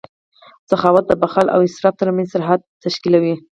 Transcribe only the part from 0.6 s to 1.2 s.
سخاوت د